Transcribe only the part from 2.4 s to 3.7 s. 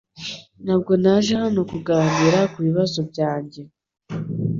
kubibazo byanjye.